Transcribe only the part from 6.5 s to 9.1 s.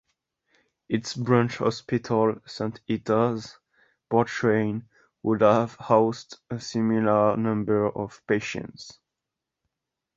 similar number of patients.